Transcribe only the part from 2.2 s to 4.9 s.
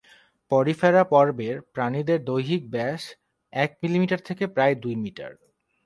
দৈহিক ব্যাস এক মিলিমিটার থেকে প্রায়